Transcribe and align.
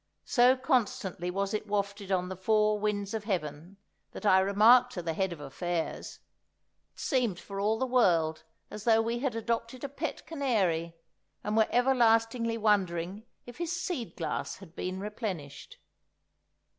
So 0.25 0.57
constantly 0.57 1.29
was 1.29 1.53
it 1.53 1.67
wafted 1.67 2.11
on 2.11 2.27
the 2.27 2.35
four 2.35 2.79
winds 2.79 3.13
of 3.13 3.25
heaven, 3.25 3.77
that 4.13 4.25
I 4.25 4.39
remarked 4.39 4.93
to 4.93 5.03
the 5.03 5.13
Head 5.13 5.31
of 5.31 5.39
Affairs: 5.39 6.17
it 6.95 6.99
seemed 6.99 7.39
for 7.39 7.59
all 7.59 7.77
the 7.77 7.85
world 7.85 8.43
as 8.71 8.83
though 8.85 8.99
we 8.99 9.19
had 9.19 9.35
adopted 9.35 9.83
a 9.83 9.89
pet 9.89 10.25
canary, 10.25 10.95
and 11.43 11.55
were 11.55 11.67
everlastingly 11.69 12.57
wondering 12.57 13.27
if 13.45 13.59
his 13.59 13.79
seed 13.79 14.15
glass 14.15 14.55
had 14.55 14.75
been 14.75 14.99
replenished. 14.99 15.77